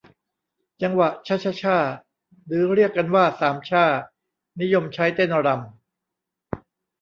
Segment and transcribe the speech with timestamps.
[0.81, 1.77] จังหวะชะชะช่า
[2.47, 3.85] หรือเรียกกันว่าสามช่า
[4.61, 6.61] นิยมใช้เต้นรำ